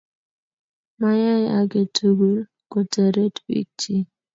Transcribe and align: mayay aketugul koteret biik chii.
mayay 0.99 1.43
aketugul 1.59 2.37
koteret 2.71 3.35
biik 3.45 3.69
chii. 3.79 4.03